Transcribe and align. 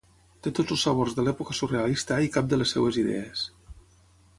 Té 0.45 0.53
tots 0.59 0.75
els 0.75 0.85
sabors 0.87 1.13
de 1.19 1.25
l'època 1.27 1.57
surrealista 1.59 2.19
i 2.29 2.33
cap 2.39 2.51
de 2.55 2.63
les 2.63 2.77
seues 2.77 2.99
idees. 3.07 3.49